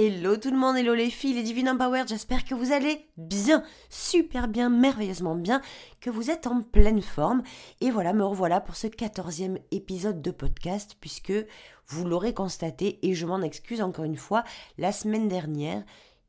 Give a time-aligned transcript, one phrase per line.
[0.00, 3.64] Hello tout le monde, hello les filles, les Divine Empowered, j'espère que vous allez bien,
[3.90, 5.60] super bien, merveilleusement bien,
[6.00, 7.42] que vous êtes en pleine forme.
[7.80, 11.32] Et voilà, me revoilà pour ce quatorzième épisode de podcast, puisque
[11.88, 14.44] vous l'aurez constaté, et je m'en excuse encore une fois,
[14.78, 15.82] la semaine dernière,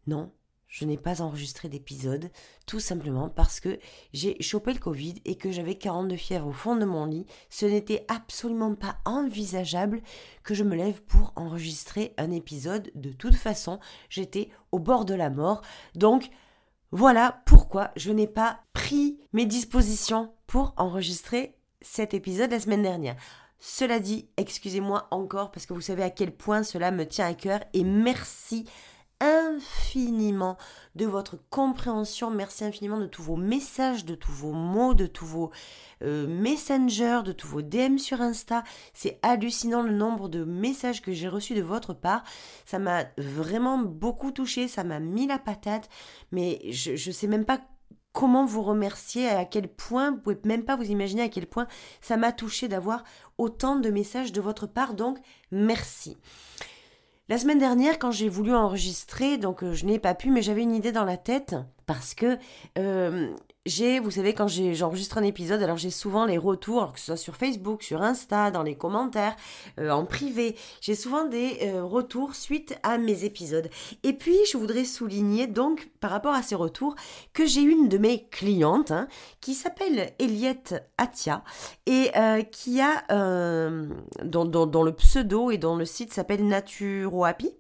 [0.08, 0.32] non,
[0.70, 2.30] je n'ai pas enregistré d'épisode,
[2.68, 3.80] tout simplement parce que
[4.14, 7.26] j'ai chopé le Covid et que j'avais 42 fièvres au fond de mon lit.
[7.50, 10.02] Ce n'était absolument pas envisageable
[10.44, 12.92] que je me lève pour enregistrer un épisode.
[12.94, 15.62] De toute façon, j'étais au bord de la mort.
[15.96, 16.30] Donc,
[16.92, 23.16] voilà pourquoi je n'ai pas pris mes dispositions pour enregistrer cet épisode la semaine dernière.
[23.60, 27.34] Cela dit, excusez-moi encore parce que vous savez à quel point cela me tient à
[27.34, 28.66] cœur et merci
[29.20, 30.58] infiniment
[30.96, 32.32] de votre compréhension.
[32.32, 35.52] Merci infiniment de tous vos messages, de tous vos mots, de tous vos
[36.04, 38.64] euh, messengers, de tous vos DM sur Insta.
[38.94, 42.24] C'est hallucinant le nombre de messages que j'ai reçus de votre part.
[42.66, 45.90] Ça m'a vraiment beaucoup touché, ça m'a mis la patate,
[46.32, 47.60] mais je ne sais même pas
[48.14, 51.68] comment vous remercier, à quel point, vous pouvez même pas vous imaginer à quel point
[52.02, 53.04] ça m'a touché d'avoir
[53.38, 55.20] autant de messages de votre part, donc
[55.52, 56.18] merci.
[57.30, 60.64] La semaine dernière, quand j'ai voulu enregistrer, donc euh, je n'ai pas pu, mais j'avais
[60.64, 61.56] une idée dans la tête
[61.86, 62.40] parce que
[62.80, 63.30] euh,
[63.70, 67.18] j'ai, vous savez, quand j'enregistre un épisode, alors j'ai souvent les retours, que ce soit
[67.18, 69.36] sur Facebook, sur Insta, dans les commentaires,
[69.80, 73.70] euh, en privé, j'ai souvent des euh, retours suite à mes épisodes.
[74.04, 76.96] Et puis, je voudrais souligner donc, par rapport à ces retours,
[77.34, 79.08] que j'ai une de mes clientes hein,
[79.40, 81.44] qui s'appelle Eliette Atia
[81.86, 83.04] et euh, qui a,
[84.24, 87.52] dont, dont, le pseudo et dont le site s'appelle Naturohappy.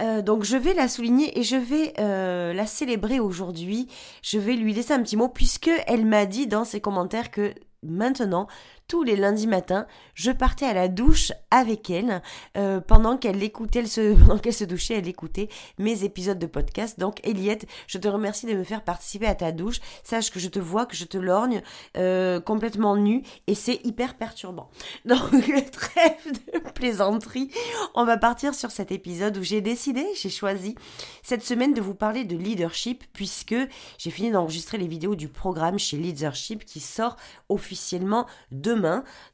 [0.00, 3.88] Euh, donc je vais la souligner et je vais euh, la célébrer aujourd'hui.
[4.22, 7.54] Je vais lui laisser un petit mot puisque elle m'a dit dans ses commentaires que
[7.82, 8.46] maintenant
[8.90, 12.22] tous les lundis matins, je partais à la douche avec elle
[12.56, 16.46] euh, pendant qu'elle écoutait, elle se, pendant qu'elle se douchait, elle écoutait mes épisodes de
[16.46, 16.98] podcast.
[16.98, 19.78] Donc, Eliette, je te remercie de me faire participer à ta douche.
[20.02, 21.62] Sache que je te vois, que je te lorgne
[21.96, 24.70] euh, complètement nue et c'est hyper perturbant.
[25.04, 25.30] Donc,
[25.70, 27.48] trêve de plaisanterie.
[27.94, 30.74] On va partir sur cet épisode où j'ai décidé, j'ai choisi
[31.22, 33.54] cette semaine de vous parler de leadership puisque
[33.98, 37.14] j'ai fini d'enregistrer les vidéos du programme chez Leadership qui sort
[37.48, 38.79] officiellement demain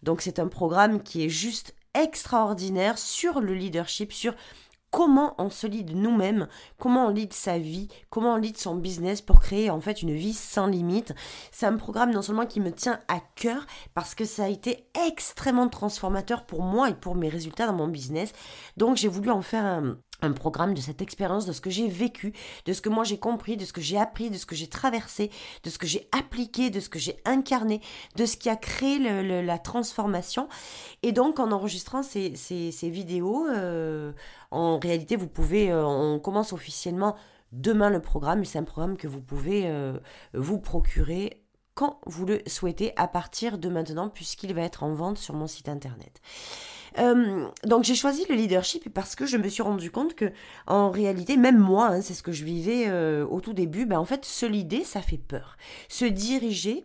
[0.02, 4.34] donc c'est un programme qui est juste extraordinaire sur le leadership, sur
[4.90, 6.48] comment on se lead nous-mêmes,
[6.78, 10.14] comment on lead sa vie, comment on lead son business pour créer en fait une
[10.14, 11.14] vie sans limite.
[11.52, 14.86] C'est un programme non seulement qui me tient à cœur parce que ça a été
[15.06, 18.32] extrêmement transformateur pour moi et pour mes résultats dans mon business.
[18.76, 21.88] Donc j'ai voulu en faire un, un programme de cette expérience, de ce que j'ai
[21.88, 22.32] vécu,
[22.64, 24.66] de ce que moi j'ai compris, de ce que j'ai appris, de ce que j'ai
[24.66, 25.30] traversé,
[25.62, 27.80] de ce que j'ai appliqué, de ce que j'ai incarné,
[28.16, 30.48] de ce qui a créé la transformation.
[31.02, 32.30] Et donc en enregistrant ces,
[32.82, 34.12] vidéos, euh,
[34.50, 37.16] en réalité vous pouvez, euh, on commence officiellement
[37.52, 39.98] demain le programme, c'est un programme que vous pouvez euh,
[40.34, 41.42] vous procurer
[41.74, 45.46] quand vous le souhaitez à partir de maintenant puisqu'il va être en vente sur mon
[45.46, 46.20] site internet.
[46.98, 50.32] Euh, donc j'ai choisi le leadership parce que je me suis rendu compte que
[50.66, 53.98] en réalité, même moi, hein, c'est ce que je vivais euh, au tout début, ben
[53.98, 55.56] en fait, se leader, ça fait peur.
[55.88, 56.84] Se diriger,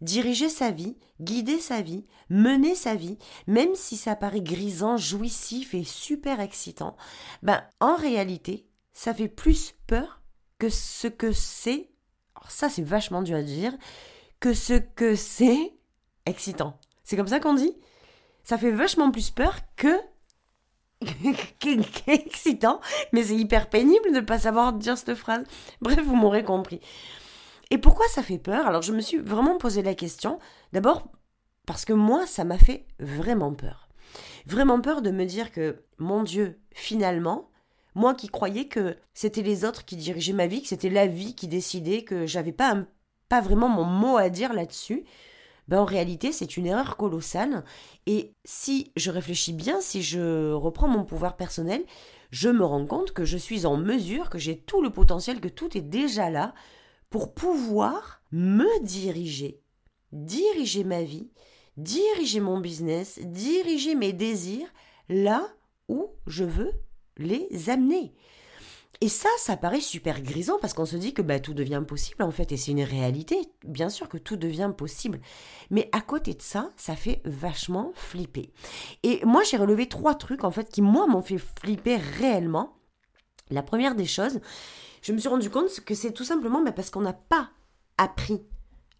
[0.00, 5.74] diriger sa vie, guider sa vie, mener sa vie, même si ça paraît grisant, jouissif
[5.74, 6.96] et super excitant,
[7.42, 10.20] ben en réalité, ça fait plus peur
[10.58, 11.90] que ce que c'est.
[12.36, 13.72] Alors ça, c'est vachement dur à dire.
[14.38, 15.74] Que ce que c'est
[16.24, 16.78] excitant.
[17.04, 17.74] C'est comme ça qu'on dit?
[18.50, 19.94] Ça fait vachement plus peur que
[22.08, 22.80] excitant,
[23.12, 25.44] mais c'est hyper pénible de ne pas savoir dire cette phrase.
[25.80, 26.80] Bref, vous m'aurez compris.
[27.70, 28.66] Et pourquoi ça fait peur?
[28.66, 30.40] Alors je me suis vraiment posé la question.
[30.72, 31.12] D'abord
[31.64, 33.88] parce que moi, ça m'a fait vraiment peur.
[34.46, 37.50] Vraiment peur de me dire que, mon Dieu, finalement,
[37.94, 41.36] moi qui croyais que c'était les autres qui dirigeaient ma vie, que c'était la vie
[41.36, 42.74] qui décidait, que j'avais pas,
[43.28, 45.04] pas vraiment mon mot à dire là-dessus,
[45.70, 47.64] ben, en réalité c'est une erreur colossale.
[48.06, 51.84] Et si je réfléchis bien, si je reprends mon pouvoir personnel,
[52.30, 55.48] je me rends compte que je suis en mesure, que j'ai tout le potentiel, que
[55.48, 56.54] tout est déjà là
[57.08, 59.62] pour pouvoir me diriger,
[60.12, 61.30] diriger ma vie,
[61.76, 64.68] diriger mon business, diriger mes désirs
[65.08, 65.48] là
[65.88, 66.72] où je veux
[67.16, 68.12] les amener.
[69.02, 72.22] Et ça, ça paraît super grisant parce qu'on se dit que bah, tout devient possible
[72.22, 73.38] en fait, et c'est une réalité.
[73.64, 75.20] Bien sûr que tout devient possible.
[75.70, 78.52] Mais à côté de ça, ça fait vachement flipper.
[79.02, 82.76] Et moi, j'ai relevé trois trucs en fait qui, moi, m'ont fait flipper réellement.
[83.50, 84.40] La première des choses,
[85.02, 87.50] je me suis rendu compte que c'est tout simplement bah, parce qu'on n'a pas
[87.96, 88.42] appris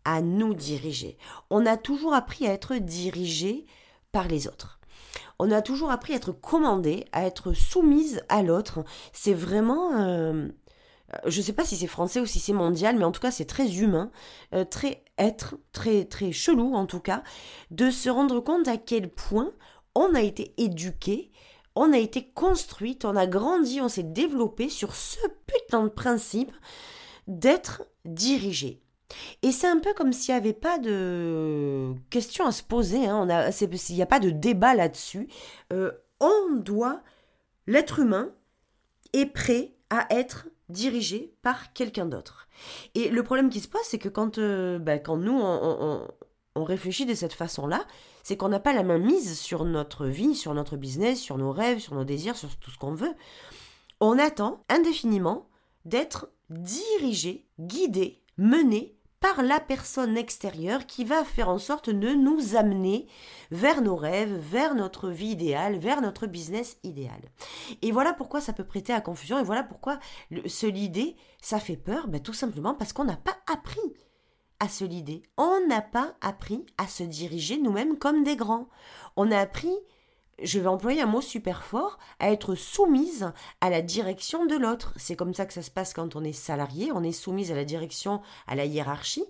[0.06, 1.18] à nous diriger.
[1.50, 3.66] On a toujours appris à être dirigé
[4.12, 4.79] par les autres
[5.38, 8.84] on a toujours appris à être commandé, à être soumise à l'autre.
[9.12, 9.98] C'est vraiment...
[9.98, 10.48] Euh,
[11.26, 13.30] je ne sais pas si c'est français ou si c'est mondial, mais en tout cas
[13.30, 14.10] c'est très humain,
[14.54, 17.22] euh, très être, très très chelou en tout cas,
[17.70, 19.52] de se rendre compte à quel point
[19.94, 21.32] on a été éduqué,
[21.74, 26.52] on a été construite, on a grandi, on s'est développé sur ce putain de principe
[27.26, 28.82] d'être dirigé.
[29.42, 33.26] Et c'est un peu comme s'il n'y avait pas de question à se poser, hein.
[33.60, 35.28] il n'y a pas de débat là-dessus.
[35.72, 37.02] Euh, on doit,
[37.66, 38.30] l'être humain
[39.12, 42.48] est prêt à être dirigé par quelqu'un d'autre.
[42.94, 46.06] Et le problème qui se pose, c'est que quand, euh, bah, quand nous, on,
[46.54, 47.84] on, réfléchit de cette façon-là,
[48.22, 51.52] c'est qu'on n'a pas la main mise sur notre vie, sur notre business, sur nos
[51.52, 53.14] rêves, sur nos désirs, sur tout ce qu'on veut.
[53.98, 55.48] On attend indéfiniment
[55.84, 62.56] d'être dirigé, guidé, mené par la personne extérieure qui va faire en sorte de nous
[62.56, 63.06] amener
[63.50, 67.20] vers nos rêves, vers notre vie idéale, vers notre business idéal.
[67.82, 69.98] Et voilà pourquoi ça peut prêter à confusion et voilà pourquoi
[70.46, 73.78] se lider, ça fait peur, ben, tout simplement parce qu'on n'a pas appris
[74.58, 75.22] à se lider.
[75.36, 78.68] On n'a pas appris à se diriger nous-mêmes comme des grands.
[79.16, 79.74] On a appris
[80.42, 84.92] je vais employer un mot super fort, à être soumise à la direction de l'autre.
[84.96, 87.54] C'est comme ça que ça se passe quand on est salarié, on est soumise à
[87.54, 89.24] la direction, à la hiérarchie.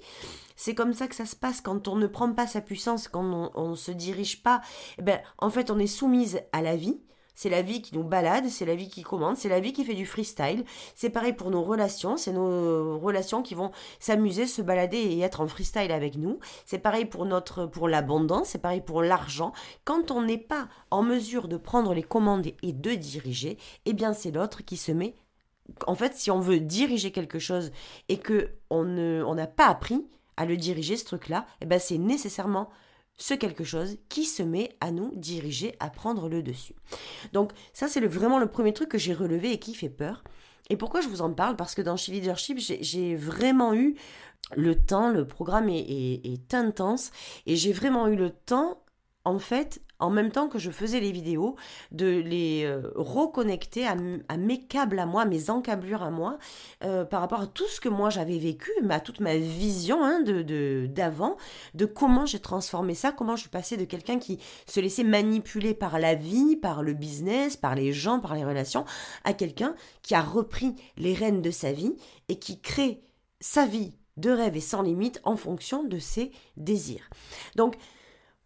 [0.57, 3.51] C'est comme ça que ça se passe quand on ne prend pas sa puissance, quand
[3.55, 4.61] on ne se dirige pas.
[4.99, 7.01] Eh ben, en fait, on est soumise à la vie,
[7.41, 9.83] c'est la vie qui nous balade, c'est la vie qui commande, c'est la vie qui
[9.83, 10.63] fait du freestyle.
[10.95, 15.41] C'est pareil pour nos relations, c'est nos relations qui vont s'amuser, se balader et être
[15.41, 16.39] en freestyle avec nous.
[16.67, 19.55] C'est pareil pour notre pour l'abondance, c'est pareil pour l'argent.
[19.85, 23.57] Quand on n'est pas en mesure de prendre les commandes et de diriger,
[23.87, 25.15] eh bien c'est l'autre qui se met
[25.87, 27.73] en fait, si on veut diriger quelque chose
[28.11, 30.07] et que on n'a pas appris
[30.37, 32.69] à le diriger ce truc-là, eh ben c'est nécessairement
[33.17, 36.75] ce quelque chose qui se met à nous diriger, à prendre le dessus.
[37.33, 40.25] Donc ça c'est vraiment le premier truc que j'ai relevé et qui fait peur.
[40.71, 41.57] Et pourquoi je vous en parle?
[41.57, 43.97] Parce que dans She Leadership, j'ai vraiment eu
[44.55, 47.11] le temps, le programme est intense,
[47.45, 48.81] et j'ai vraiment eu le temps,
[49.25, 51.57] en fait, en même temps que je faisais les vidéos,
[51.93, 53.95] de les euh, reconnecter à,
[54.37, 56.39] mes câbles à moi, mes encablures à moi,
[56.85, 60.21] euh, par rapport à tout ce que moi j'avais vécu, à toute ma vision hein,
[60.21, 61.37] de d'avant,
[61.75, 65.75] de, comment j'ai transformé ça, comment je suis passée de quelqu'un qui se laissait manipuler
[65.75, 68.85] par la vie, par le business, par les gens, par les relations,
[69.25, 71.95] à quelqu'un qui a repris les rênes de sa vie
[72.29, 73.03] et qui crée
[73.41, 77.09] sa vie de rêve et sans limite en fonction de ses désirs.
[77.57, 77.77] Donc,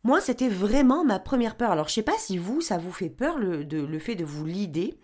[0.04, 1.70] moi, c'était vraiment ma première peur.
[1.70, 4.94] Alors, je sais pas si vous, ça vous fait peur le, fait de vous lider.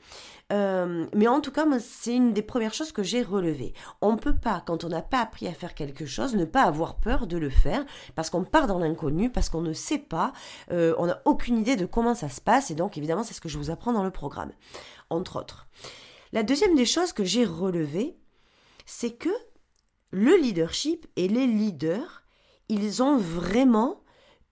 [0.52, 3.72] Euh, mais en tout cas, c'est une des premières choses que j'ai relevées.
[4.02, 6.64] On ne peut pas, quand on n'a pas appris à faire quelque chose, ne pas
[6.64, 10.32] avoir peur de le faire, parce qu'on part dans l'inconnu, parce qu'on ne sait pas,
[10.70, 13.40] euh, on n'a aucune idée de comment ça se passe, et donc évidemment, c'est ce
[13.40, 14.50] que je vous apprends dans le programme,
[15.08, 15.68] entre autres.
[16.32, 18.18] La deuxième des choses que j'ai relevées,
[18.86, 19.30] c'est que
[20.10, 22.24] le leadership et les leaders,
[22.68, 23.99] ils ont vraiment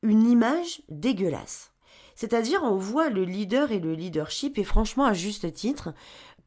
[0.02, 1.72] une image dégueulasse.
[2.14, 5.94] C'est-à-dire, on voit le leader et le leadership, et franchement, à juste titre,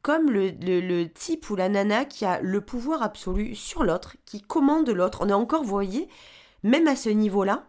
[0.02, 4.90] comme le, type ou la nana qui a le pouvoir absolu sur l'autre, qui commande
[4.90, 5.20] l'autre.
[5.22, 6.08] On est encore, voyez,
[6.62, 7.66] même à ce niveau-là,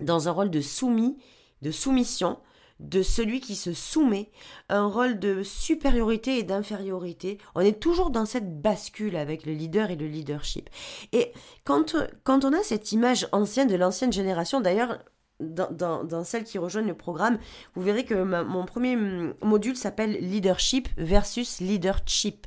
[0.00, 1.18] dans un rôle de soumis,
[1.60, 2.38] de soumission,
[2.80, 4.30] de celui qui se soumet,
[4.68, 7.38] un rôle de supériorité et d'infériorité.
[7.54, 10.68] On est toujours dans cette bascule avec le leader et le leadership.
[11.12, 11.32] Et
[11.64, 11.94] quand,
[12.24, 14.98] quand on a cette image ancienne de l'ancienne génération, d'ailleurs,
[15.40, 17.38] dans, celles qui rejoignent le programme,
[17.74, 18.96] vous verrez que mon premier
[19.42, 22.46] module s'appelle Leadership versus Leadership.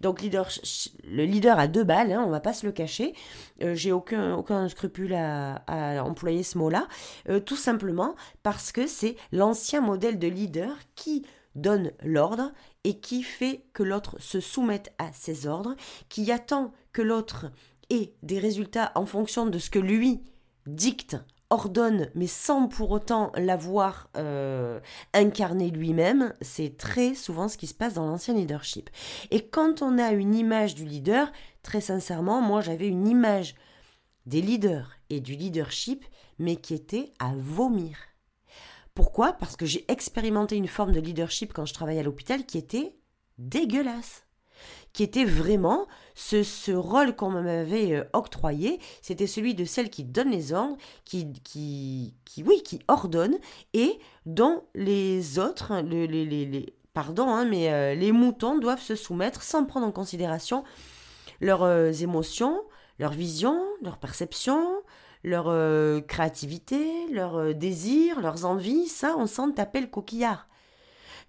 [0.00, 0.48] Donc leader,
[1.04, 3.14] le leader a deux balles, hein, on va pas se le cacher.
[3.62, 5.62] Euh, j'ai aucun, aucun scrupule à,
[6.04, 6.86] employer ce mot-là,
[7.28, 11.24] euh, tout simplement parce que c'est l'ancien modèle de leader qui
[11.54, 15.76] donne l'ordre et qui fait que l'autre se soumette à ses ordres,
[16.08, 17.46] qui attend que l'autre
[17.90, 20.22] ait des résultats en fonction de ce que lui
[20.66, 21.16] dicte
[21.54, 24.80] ordonne, mais sans pour autant l'avoir euh,
[25.12, 28.90] incarné lui-même, c'est très souvent ce qui se passe dans l'ancien leadership.
[29.30, 31.32] Et quand on a une image du leader,
[31.62, 33.54] très sincèrement, moi j'avais une image
[34.26, 36.04] des leaders et du leadership,
[36.38, 37.96] mais qui était à vomir.
[38.94, 39.32] Pourquoi?
[39.32, 42.96] Parce que j'ai expérimenté une forme de leadership quand je travaillais à l'hôpital qui était
[43.38, 44.24] dégueulasse
[44.94, 50.04] qui était vraiment ce, ce rôle qu'on m'avait euh, octroyé, c'était celui de celle qui
[50.04, 53.36] donne les ordres, qui, qui, qui oui, qui ordonne,
[53.72, 58.94] et dont les autres, les, les, les, pardon, hein, mais euh, les moutons doivent se
[58.94, 60.64] soumettre sans prendre en considération
[61.40, 62.62] leurs euh, émotions,
[62.98, 64.82] leur vision, leur perception,
[65.24, 65.46] leur
[66.06, 70.48] créativité, leurs désirs, leurs envies, ça, on s'en tapait le coquillard.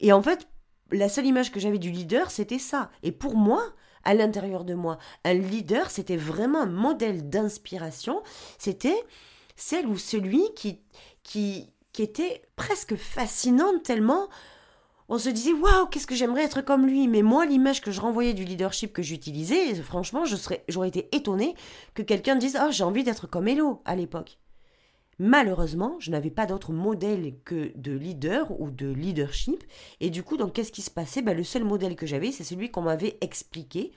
[0.02, 0.50] Et en fait,
[0.92, 2.92] la seule image que j'avais du leader, c'était ça.
[3.04, 3.64] Et pour moi,
[4.06, 8.22] à l'intérieur de moi, un leader, c'était vraiment un modèle d'inspiration.
[8.58, 9.04] C'était
[9.56, 10.80] celle ou celui qui,
[11.24, 14.28] qui, qui était presque fascinant tellement
[15.08, 17.08] on se disait waouh qu'est-ce que j'aimerais être comme lui.
[17.08, 20.24] Mais moi l'image que je renvoyais du leadership que j'utilisais franchement
[20.68, 21.56] j'aurais été étonnée
[21.94, 24.40] que quelqu'un dise ah j'ai envie d'être comme Hello à l'époque
[25.18, 29.64] Malheureusement, je n'avais pas d'autre modèle que de leader ou de leadership.
[30.02, 31.22] Et du coup, donc, qu'est-ce qui se passait?
[31.22, 33.94] Ben, Le seul modèle que j'avais, c'est celui qu'on m'avait expliqué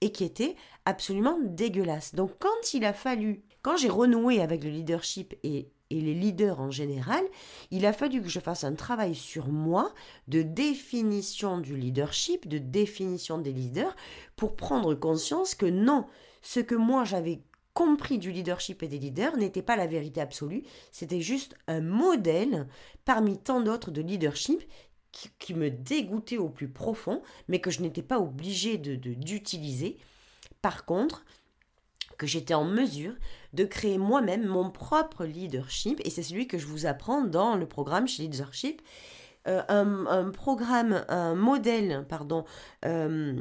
[0.00, 2.14] et qui était absolument dégueulasse.
[2.14, 6.60] Donc, quand il a fallu, quand j'ai renoué avec le leadership et, et les leaders
[6.60, 7.24] en général,
[7.70, 9.92] il a fallu que je fasse un travail sur moi
[10.28, 13.94] de définition du leadership, de définition des leaders,
[14.36, 16.06] pour prendre conscience que non,
[16.42, 17.42] ce que moi j'avais
[17.74, 20.62] compris du leadership et des leaders n'était pas la vérité absolue,
[20.92, 22.68] c'était juste un modèle
[23.04, 24.62] parmi tant d'autres de leadership
[25.38, 29.98] qui, me dégoûtait au plus profond, mais que je n'étais pas obligée de, d'utiliser.
[30.60, 31.24] Par contre,
[32.18, 33.14] que j'étais en mesure
[33.52, 37.66] de créer moi-même mon propre leadership, et c'est celui que je vous apprends dans le
[37.66, 38.82] programme chez Leadership.
[39.46, 42.44] Euh, un, programme, un modèle, pardon,
[42.86, 43.40] euh,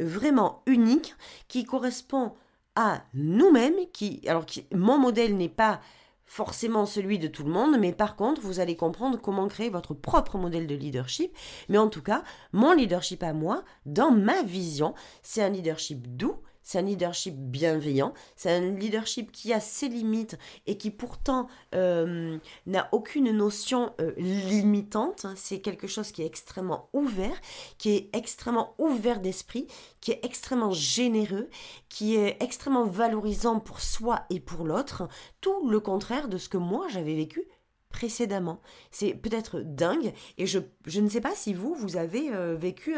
[0.00, 1.14] vraiment unique
[1.48, 2.34] qui correspond
[2.76, 5.80] à nous-mêmes, qui, alors mon modèle n'est pas
[6.26, 9.94] forcément celui de tout le monde, mais par contre, vous allez comprendre comment créer votre
[9.94, 11.32] propre modèle de leadership.
[11.68, 16.36] Mais en tout cas, mon leadership à moi, dans ma vision, c'est un leadership doux,
[16.66, 21.46] c'est un leadership bienveillant, c'est un leadership qui a ses limites et qui pourtant
[21.76, 25.26] euh, n'a aucune notion euh, limitante.
[25.36, 27.40] C'est quelque chose qui est extrêmement ouvert,
[27.78, 29.68] qui est extrêmement ouvert d'esprit,
[30.00, 31.48] qui est extrêmement généreux,
[31.88, 35.06] qui est extrêmement valorisant pour soi et pour l'autre.
[35.40, 37.44] Tout le contraire de ce que moi j'avais vécu
[37.90, 38.60] précédemment.
[38.90, 42.96] C'est peut-être dingue et je, je, ne sais pas si vous, vous avez euh, vécu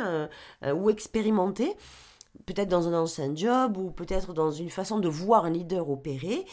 [0.75, 1.77] ou expérimenté
[2.47, 6.45] peut-être dans un ancien job ou peut-être dans une façon de voir un leader opérer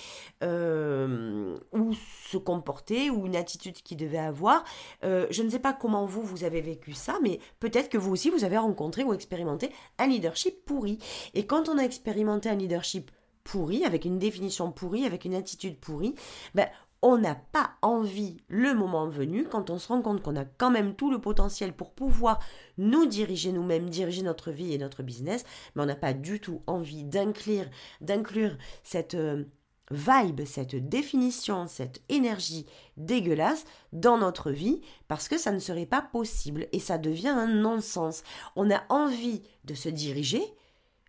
[0.43, 1.93] euh, ou
[2.29, 4.63] se comporter ou une attitude qu'il devait avoir.
[5.03, 8.11] Euh, je ne sais pas comment vous, vous avez vécu ça, mais peut-être que vous
[8.11, 10.99] aussi, vous avez rencontré ou expérimenté un leadership pourri.
[11.33, 13.11] Et quand on a expérimenté un leadership
[13.43, 16.15] pourri, avec une définition pourrie, avec une attitude pourrie,
[16.55, 16.67] ben,
[17.07, 20.71] on n'a pas envie, le moment venu, quand on se rend compte qu'on a quand
[20.71, 22.39] même tout le potentiel pour pouvoir
[22.79, 25.45] nous diriger nous-mêmes, diriger notre vie et notre business,
[25.75, 27.67] mais on n'a pas du tout envie d'inclure,
[28.01, 29.43] d'inclure cette euh,
[29.91, 32.65] vibe, cette définition, cette énergie
[32.97, 37.45] dégueulasse dans notre vie parce que ça ne serait pas possible et ça devient un
[37.45, 38.23] non-sens.
[38.55, 40.41] On a envie de se diriger,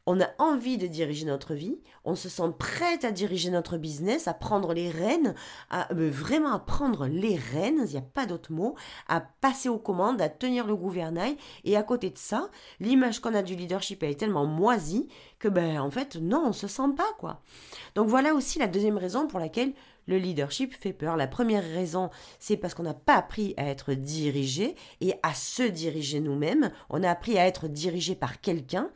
[0.06, 4.28] on a envie de diriger notre vie, on se sent prête à diriger notre business,
[4.28, 5.34] à prendre les rênes,
[5.70, 8.76] à euh, vraiment à prendre les rênes, il n'y a pas d'autre mot,
[9.08, 11.36] à passer aux commandes, à tenir le gouvernail.
[11.64, 12.48] Et à côté de ça,
[12.78, 15.08] l'image qu'on a du leadership est tellement moisie
[15.38, 17.42] que ben en fait non, on se sent pas quoi.
[17.94, 19.72] Donc voilà aussi la deuxième raison pour laquelle
[20.06, 21.16] le leadership fait peur.
[21.16, 25.62] La première raison, c'est parce qu'on n'a pas appris à être dirigé et à se
[25.62, 26.70] diriger nous-mêmes.
[26.90, 28.90] On a appris à être dirigé par quelqu'un.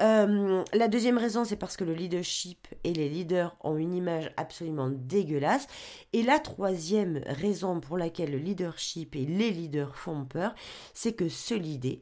[0.00, 4.32] Euh, la deuxième raison, c'est parce que le leadership et les leaders ont une image
[4.36, 5.66] absolument dégueulasse.
[6.12, 10.54] Et la troisième raison pour laquelle le leadership et les leaders font peur,
[10.94, 11.98] c'est que se leader,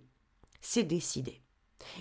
[0.61, 1.43] c'est décider.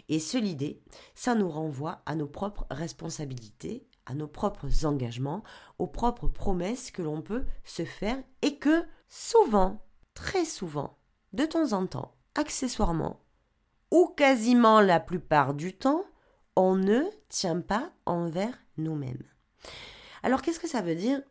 [0.09, 0.75] Et se leader,
[1.15, 5.43] ça nous renvoie à nos propres responsabilités, à nos propres engagements,
[5.77, 10.97] aux propres promesses que l'on peut se faire et que souvent, très souvent,
[11.33, 13.19] de temps en temps, accessoirement,
[13.91, 16.03] ou quasiment la plupart du temps,
[16.55, 19.23] on ne tient pas envers nous-mêmes.
[20.23, 21.21] Alors qu'est-ce que ça veut dire?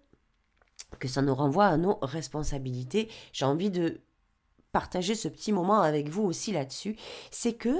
[0.98, 4.00] Que ça nous renvoie à nos responsabilités J'ai envie de
[4.72, 6.96] partager ce petit moment avec vous aussi là-dessus.
[7.30, 7.76] C'est que,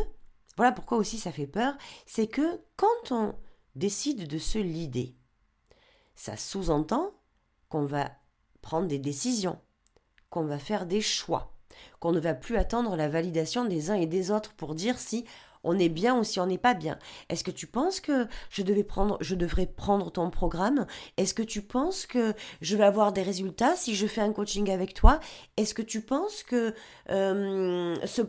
[0.56, 1.74] voilà pourquoi aussi ça fait peur,
[2.06, 3.34] c'est que quand on
[3.74, 5.14] décide de se lider,
[6.14, 7.12] ça sous-entend
[7.68, 8.10] qu'on va
[8.62, 9.58] prendre des décisions,
[10.30, 11.52] qu'on va faire des choix,
[12.00, 15.24] qu'on ne va plus attendre la validation des uns et des autres pour dire si
[15.64, 16.98] on est bien ou si on n'est pas bien.
[17.28, 20.86] Est-ce que tu penses que je, devais prendre, je devrais prendre ton programme?
[21.16, 24.70] Est-ce que tu penses que je vais avoir des résultats si je fais un coaching
[24.70, 25.20] avec toi?
[25.56, 26.74] Est-ce que tu penses que
[27.10, 28.22] euh, ce,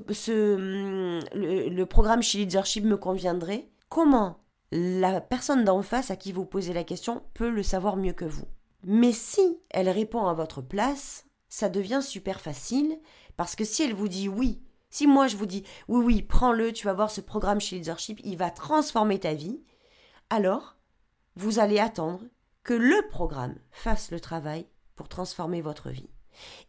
[1.34, 3.70] le, le programme chez Leadership me conviendrait?
[3.90, 4.40] Comment
[4.72, 8.26] la personne d'en face à qui vous posez la question peut le savoir mieux que
[8.26, 8.46] vous
[8.84, 13.00] Mais si elle répond à votre place, ça devient super facile
[13.36, 16.72] parce que si elle vous dit oui, si moi je vous dis oui, oui, prends-le,
[16.72, 19.62] tu vas voir ce programme chez Leadership, il va transformer ta vie,
[20.30, 20.76] alors
[21.36, 22.22] vous allez attendre
[22.64, 26.10] que le programme fasse le travail pour transformer votre vie.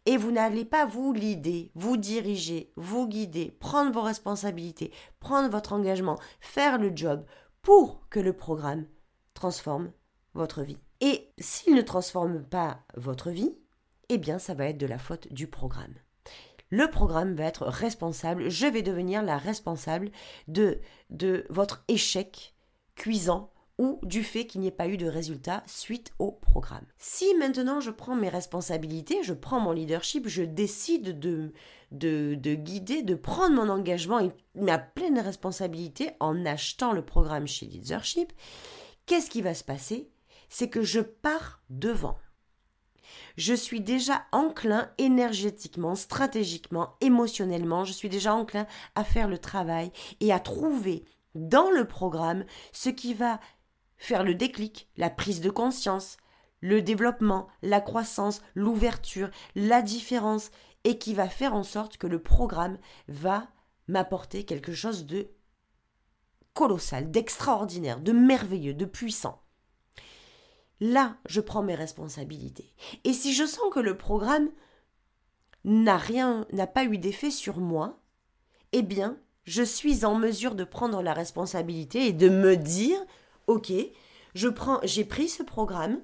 [0.05, 5.73] Et vous n'allez pas vous l'idée, vous diriger, vous guider, prendre vos responsabilités, prendre votre
[5.73, 7.23] engagement, faire le job
[7.61, 8.87] pour que le programme
[9.33, 9.91] transforme
[10.33, 10.79] votre vie.
[10.99, 13.55] Et s'il ne transforme pas votre vie,
[14.09, 15.95] eh bien ça va être de la faute du programme
[16.71, 20.09] le programme va être responsable, je vais devenir la responsable
[20.47, 22.55] de, de votre échec
[22.95, 26.85] cuisant ou du fait qu'il n'y ait pas eu de résultat suite au programme.
[26.99, 31.51] Si maintenant je prends mes responsabilités, je prends mon leadership, je décide de,
[31.89, 37.47] de, de guider, de prendre mon engagement et ma pleine responsabilité en achetant le programme
[37.47, 38.31] chez Leadership,
[39.07, 40.11] qu'est-ce qui va se passer?
[40.47, 42.19] C'est que je pars devant
[43.35, 49.91] je suis déjà enclin énergétiquement, stratégiquement, émotionnellement, je suis déjà enclin à faire le travail
[50.19, 51.03] et à trouver
[51.35, 53.39] dans le programme ce qui va
[54.01, 56.17] faire le déclic, la prise de conscience,
[56.59, 60.51] le développement, la croissance, l'ouverture, la différence,
[60.83, 62.77] et qui va faire en sorte que le programme
[63.07, 63.47] va
[63.87, 65.29] m'apporter quelque chose de
[66.53, 69.41] colossal, d'extraordinaire, de merveilleux, de puissant
[70.81, 72.73] là, je prends mes responsabilités.
[73.05, 74.49] Et si je sens que le programme
[75.63, 78.01] n'a rien, n'a pas eu d'effet sur moi,
[78.73, 82.99] eh bien, je suis en mesure de prendre la responsabilité et de me dire,
[83.47, 83.71] ok,
[84.35, 86.01] je prends, j'ai pris ce programme,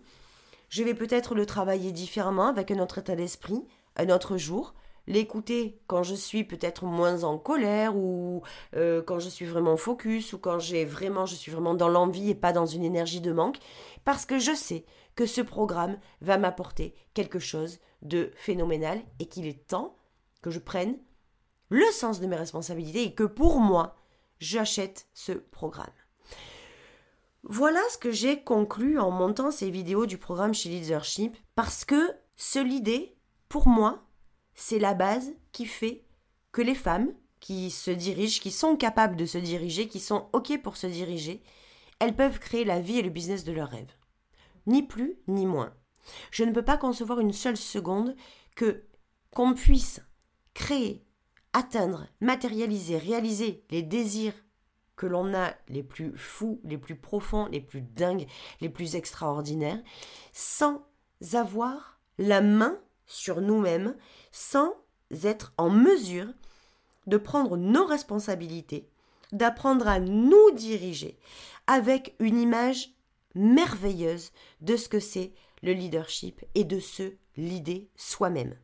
[0.70, 3.64] je vais peut-être le travailler différemment avec un autre état d'esprit,
[3.96, 4.74] un autre jour,
[5.08, 8.44] l'écouter quand je suis peut-être moins en colère ou
[8.76, 12.30] euh, quand je suis vraiment focus ou quand j'ai vraiment je suis vraiment dans l'envie
[12.30, 13.58] et pas dans une énergie de manque.
[14.04, 14.86] Parce que je sais
[15.16, 19.98] que ce programme va m'apporter quelque chose de phénoménal et qu'il est temps
[20.42, 20.98] que je prenne
[21.70, 23.96] le sens de mes responsabilités et que pour moi
[24.40, 25.88] j'achète ce programme.
[27.50, 32.14] Voilà ce que j'ai conclu en montant ces vidéos du programme chez Leadership parce que
[32.36, 33.16] ce l'idée
[33.48, 34.04] pour moi
[34.54, 36.04] c'est la base qui fait
[36.52, 40.62] que les femmes qui se dirigent, qui sont capables de se diriger, qui sont OK
[40.62, 41.42] pour se diriger,
[42.00, 43.96] elles peuvent créer la vie et le business de leurs rêves.
[44.66, 45.74] Ni plus ni moins.
[46.32, 48.14] Je ne peux pas concevoir une seule seconde
[48.58, 48.84] que
[49.34, 50.02] qu'on puisse
[50.54, 51.06] créer,
[51.54, 54.34] atteindre, matérialiser, réaliser les désirs
[54.98, 58.28] que l'on a les plus fous, les plus profonds, les plus dingues,
[58.60, 59.80] les plus extraordinaires,
[60.34, 60.86] sans
[61.34, 63.96] avoir la main sur nous-mêmes
[64.32, 64.74] sans
[65.24, 66.28] être en mesure
[67.06, 68.90] de prendre nos responsabilités,
[69.32, 71.18] d'apprendre à nous diriger
[71.68, 72.90] avec une image
[73.36, 74.32] merveilleuse
[74.62, 75.34] de ce que c'est
[75.64, 78.56] le leadership et de se l'idée soi-même.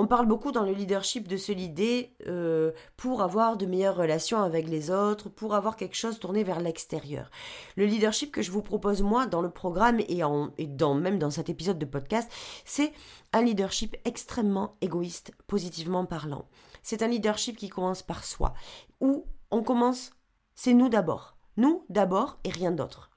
[0.00, 4.40] On parle beaucoup dans le leadership de se l'idée euh, pour avoir de meilleures relations
[4.40, 7.32] avec les autres, pour avoir quelque chose tourné vers l'extérieur.
[7.74, 10.20] Le leadership que je vous propose moi dans le programme et,
[10.58, 12.30] et dans, même dans cet épisode de podcast,
[12.64, 12.92] c'est
[13.32, 16.44] un leadership extrêmement égoïste, positivement parlant.
[16.84, 18.54] C'est un leadership qui commence par soi,
[19.00, 20.12] où on commence,
[20.54, 21.36] c'est nous d'abord.
[21.56, 23.10] Nous d'abord et rien d'autre.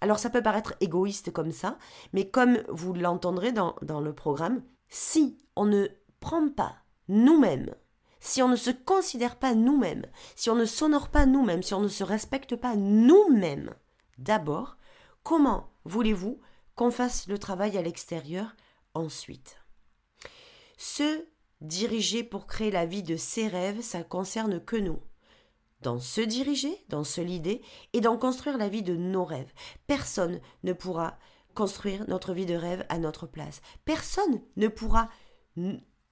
[0.00, 1.78] Alors ça peut paraître égoïste comme ça,
[2.12, 5.86] mais comme vous l'entendrez dans, dans le programme, si on ne
[6.20, 6.76] prend pas
[7.08, 7.74] nous-mêmes,
[8.20, 11.80] si on ne se considère pas nous-mêmes, si on ne s'honore pas nous-mêmes, si on
[11.80, 13.74] ne se respecte pas nous-mêmes,
[14.18, 14.76] d'abord,
[15.22, 16.40] comment voulez-vous
[16.74, 18.54] qu'on fasse le travail à l'extérieur
[18.94, 19.58] ensuite?
[20.76, 21.24] Se
[21.60, 25.00] diriger pour créer la vie de ses rêves, ça concerne que nous.
[25.80, 29.52] Dans se diriger, dans se l'idée et dans construire la vie de nos rêves.
[29.86, 31.18] Personne ne pourra
[31.54, 33.60] construire notre vie de rêve à notre place.
[33.84, 35.08] Personne ne pourra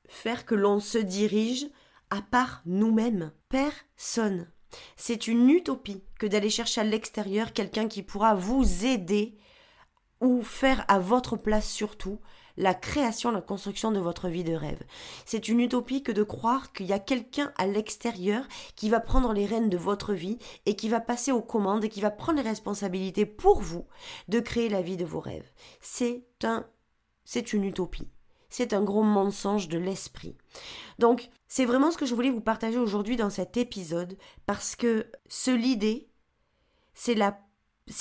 [0.09, 1.66] faire que l'on se dirige
[2.11, 3.33] à part nous-mêmes.
[3.49, 4.51] Personne.
[4.97, 9.37] C'est une utopie que d'aller chercher à l'extérieur quelqu'un qui pourra vous aider
[10.21, 12.21] ou faire à votre place surtout
[12.57, 14.83] la création, la construction de votre vie de rêve.
[15.27, 19.35] C'est une utopie que de croire qu'il y a quelqu'un à l'extérieur qui va prendre
[19.35, 22.42] les rênes de votre vie et qui va passer aux commandes et qui va prendre
[22.42, 23.87] les responsabilités pour vous
[24.29, 25.51] de créer la vie de vos rêves.
[25.81, 26.66] C'est un,
[27.25, 28.09] c'est une utopie
[28.57, 30.35] c'est un gros mensonge de l'esprit.
[30.99, 34.16] Donc, c'est vraiment ce que je voulais vous partager aujourd'hui dans cet épisode,
[34.47, 36.09] parce que se l'idée,
[36.95, 37.38] c'est la,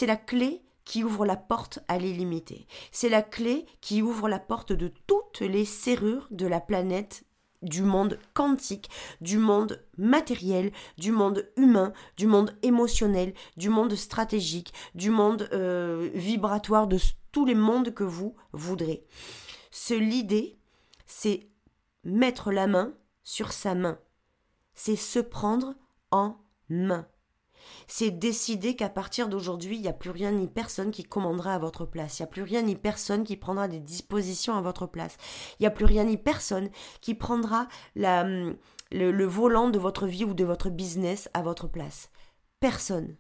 [0.04, 2.68] la clé qui ouvre la porte à l'illimité.
[2.94, 7.26] C'est la clé qui ouvre la porte de toutes les serrures de la planète
[7.62, 8.90] du monde quantique,
[9.20, 16.10] du monde matériel, du monde humain, du monde émotionnel, du monde stratégique, du monde euh,
[16.14, 16.98] vibratoire, de
[17.34, 19.04] tous les mondes que vous voudrez.
[19.78, 20.58] Ce l'idée,
[21.06, 21.50] c'est
[22.06, 24.00] mettre la main sur sa main.
[24.74, 25.76] C'est se prendre
[26.12, 26.38] en
[26.70, 27.06] main
[27.88, 31.60] c'est décider qu'à partir d'aujourd'hui, il n'y a plus rien ni personne qui commandera à
[31.60, 32.20] votre place.
[32.20, 35.18] Il n'y a plus rien ni personne qui prendra des dispositions à votre place.
[35.60, 36.70] Il n'y a plus rien ni personne
[37.02, 42.10] qui prendra le, volant de votre vie ou de votre business à votre place.
[42.60, 43.16] Personne.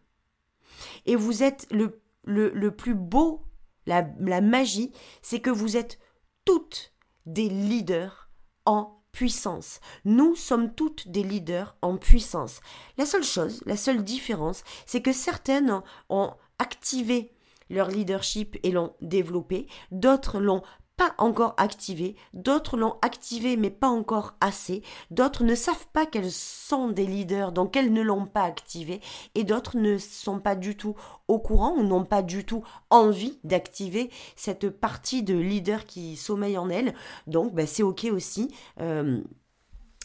[1.06, 3.44] Et vous êtes le, le, plus beau,
[3.86, 4.92] la, la magie,
[5.22, 6.00] c'est que vous êtes
[6.46, 6.94] toutes
[7.26, 8.30] des leaders
[8.66, 9.80] en puissance.
[10.04, 12.60] Nous sommes toutes des leaders en puissance.
[12.98, 17.34] La seule chose, la seule différence, c'est que certaines ont activé
[17.70, 20.62] leur leadership et l'ont développé, d'autres l'ont
[20.98, 24.82] pas encore activé, d'autres l'ont activé mais pas encore assez,
[25.12, 29.02] d'autres ne savent pas qu'elles sont des leaders donc elles ne l'ont pas activé
[29.36, 30.96] et d'autres ne sont pas du tout
[31.28, 36.58] au courant ou n'ont pas du tout envie d'activer cette partie de leader qui sommeille
[36.58, 36.94] en elles.
[37.28, 38.54] Donc ben, c'est ok aussi.
[38.80, 39.22] Euh,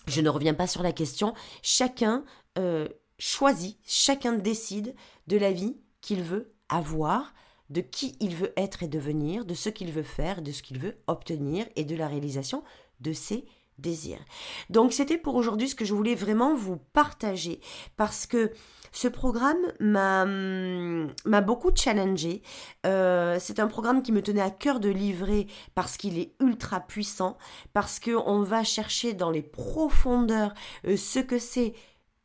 [0.07, 1.35] je ne reviens pas sur la question.
[1.63, 2.25] Chacun
[2.59, 4.95] euh, choisit, chacun décide
[5.27, 7.33] de la vie qu'il veut avoir
[7.71, 10.79] de qui il veut être et devenir, de ce qu'il veut faire, de ce qu'il
[10.79, 12.63] veut obtenir et de la réalisation
[13.01, 13.47] de ses
[13.79, 14.23] désirs.
[14.69, 17.61] Donc c'était pour aujourd'hui ce que je voulais vraiment vous partager
[17.97, 18.53] parce que
[18.93, 22.43] ce programme m'a beaucoup challengé.
[22.87, 26.81] Euh, c'est un programme qui me tenait à cœur de livrer parce qu'il est ultra
[26.81, 27.39] puissant,
[27.73, 30.55] parce que on va chercher dans les profondeurs
[30.87, 31.75] euh, ce que c'est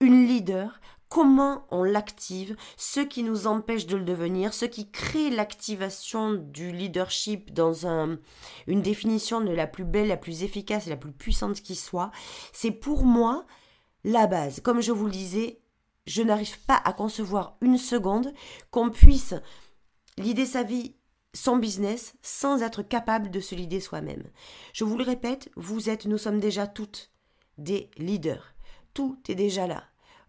[0.02, 5.30] une leader, comment on l'active, ce qui nous empêche de le devenir, ce qui crée
[5.30, 8.18] l'activation du leadership dans un,
[8.68, 12.12] une définition de la plus belle, la plus efficace et la plus puissante qui soit,
[12.54, 13.46] c'est pour moi
[14.04, 14.60] la base.
[14.60, 15.60] Comme je vous le disais,
[16.06, 18.34] je n'arrive pas à concevoir une seconde
[18.72, 19.34] qu'on puisse
[20.18, 20.96] l'idée sa vie,
[21.34, 24.24] son business, sans être capable de se l'idée soi-même.
[24.74, 27.12] Je vous le répète, vous êtes, nous sommes déjà toutes
[27.58, 28.54] des leaders.
[28.94, 29.84] Tout est déjà là.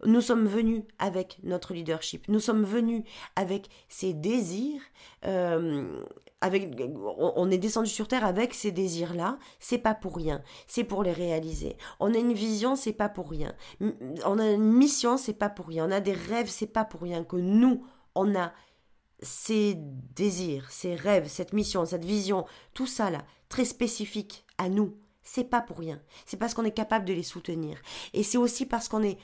[0.04, 3.02] Nous sommes venus avec notre leadership, nous sommes venus
[3.34, 4.82] avec ces désirs,
[5.24, 6.04] euh,
[6.40, 6.78] avec,
[7.16, 11.12] on est descendu sur terre avec ces désirs-là, c'est pas pour rien, c'est pour les
[11.12, 11.76] réaliser.
[11.98, 13.54] On a une vision, c'est pas pour rien.
[14.24, 15.88] On a une mission, c'est pas pour rien.
[15.88, 18.52] On a des rêves, c'est pas pour rien que nous, on a
[19.20, 24.96] ces désirs, ces rêves, cette mission, cette vision, tout ça là, très spécifique à nous.
[25.22, 26.00] C'est pas pour rien.
[26.24, 27.78] C'est parce qu'on est capable de les soutenir.
[28.12, 29.18] Et c'est aussi parce qu'on est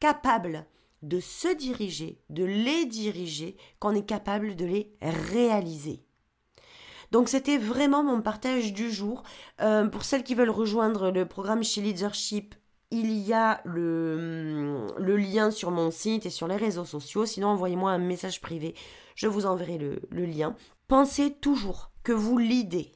[0.00, 0.66] capable
[1.02, 6.02] de se diriger, de les diriger, qu'on est capable de les réaliser.
[7.10, 9.22] Donc c'était vraiment mon partage du jour.
[9.60, 12.54] Euh, pour celles qui veulent rejoindre le programme chez Leadership,
[12.90, 17.26] il y a le, le, lien sur mon site et sur les réseaux sociaux.
[17.26, 18.74] Sinon, envoyez-moi un message privé.
[19.14, 20.56] Je vous enverrai le, le lien.
[20.86, 22.92] Pensez toujours que vous l'idée,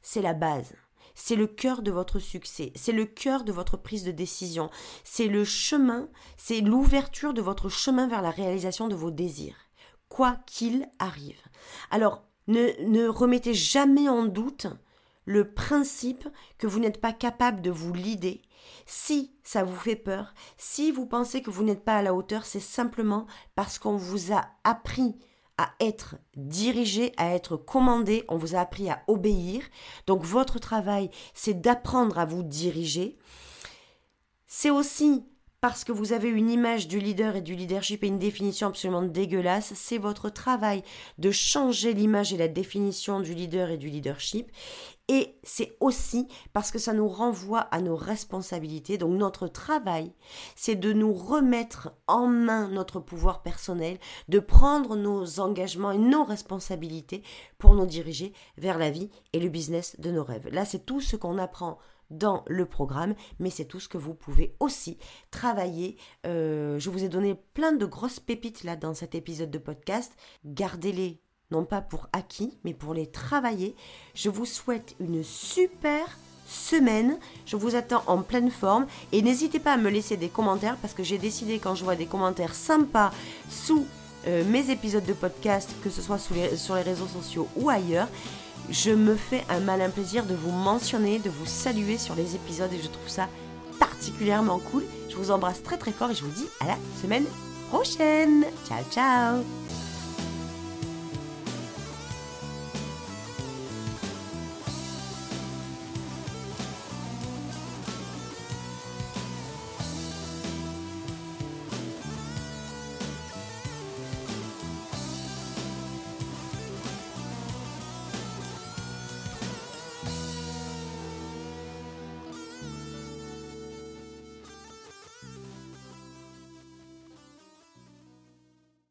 [0.00, 0.74] c'est la base
[1.14, 4.70] c'est le cœur de votre succès, c'est le cœur de votre prise de décision,
[5.04, 9.56] c'est le chemin, c'est l'ouverture de votre chemin vers la réalisation de vos désirs,
[10.08, 11.40] quoi qu'il arrive.
[11.90, 14.66] Alors, ne, remettez jamais en doute
[15.24, 18.42] le principe que vous n'êtes pas capable de vous lider.
[18.86, 22.44] Si ça vous fait peur, si vous pensez que vous n'êtes pas à la hauteur,
[22.44, 25.16] c'est simplement parce qu'on vous a appris
[25.60, 29.62] à être dirigé, à être commandé, on vous a appris à obéir.
[30.06, 33.18] Donc votre travail, c'est d'apprendre à vous diriger.
[34.46, 35.22] C'est aussi
[35.60, 39.02] parce que vous avez une image du leader et du leadership et une définition absolument
[39.02, 40.82] dégueulasse, c'est votre travail
[41.18, 44.50] de changer l'image et la définition du leader et du leadership.
[45.12, 48.96] Et c'est aussi parce que ça nous renvoie à nos responsabilités.
[48.96, 50.12] Donc notre travail,
[50.54, 56.22] c'est de nous remettre en main notre pouvoir personnel, de prendre nos engagements et nos
[56.22, 57.24] responsabilités
[57.58, 60.48] pour nous diriger vers la vie et le business de nos rêves.
[60.52, 61.78] Là, c'est tout ce qu'on apprend
[62.10, 64.96] dans le programme, mais c'est tout ce que vous pouvez aussi
[65.32, 65.96] travailler.
[66.24, 70.12] Euh, je vous ai donné plein de grosses pépites là dans cet épisode de podcast.
[70.44, 71.20] Gardez-les
[71.50, 73.74] non pas pour acquis, mais pour les travailler.
[74.14, 77.18] Je vous souhaite une super semaine.
[77.46, 80.94] Je vous attends en pleine forme et n'hésitez pas à me laisser des commentaires parce
[80.94, 83.12] que j'ai décidé quand je vois des commentaires sympas
[83.48, 83.86] sous
[84.26, 88.08] euh, mes épisodes de podcast, que ce soit sur les réseaux sociaux ou ailleurs,
[88.68, 92.72] je me fais un malin plaisir de vous mentionner, de vous saluer sur les épisodes
[92.72, 93.28] et je trouve ça
[93.78, 94.84] particulièrement cool.
[95.08, 97.24] Je vous embrasse très très fort et je vous dis à la semaine
[97.70, 98.44] prochaine.
[98.66, 99.89] Ciao ciao